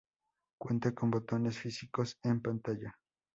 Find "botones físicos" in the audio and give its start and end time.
1.11-2.17